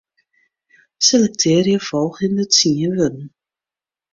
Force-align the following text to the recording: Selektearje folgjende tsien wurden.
Selektearje 1.07 1.79
folgjende 1.79 2.45
tsien 2.47 2.89
wurden. 2.97 3.25